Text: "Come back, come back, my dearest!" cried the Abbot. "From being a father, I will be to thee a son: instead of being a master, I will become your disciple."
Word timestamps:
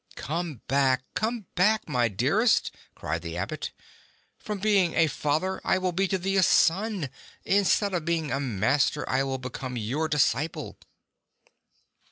"Come 0.15 0.61
back, 0.67 1.03
come 1.13 1.45
back, 1.53 1.87
my 1.87 2.07
dearest!" 2.07 2.71
cried 2.95 3.21
the 3.21 3.37
Abbot. 3.37 3.71
"From 4.39 4.57
being 4.57 4.95
a 4.95 5.05
father, 5.05 5.61
I 5.63 5.77
will 5.77 5.91
be 5.91 6.07
to 6.07 6.17
thee 6.17 6.37
a 6.37 6.41
son: 6.41 7.11
instead 7.45 7.93
of 7.93 8.03
being 8.03 8.31
a 8.31 8.39
master, 8.39 9.07
I 9.07 9.21
will 9.21 9.37
become 9.37 9.77
your 9.77 10.07
disciple." 10.07 10.79